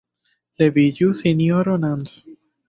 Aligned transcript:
Leviĝu, 0.61 1.09
Sinjoro 1.19 1.77
Nans! 1.85 2.17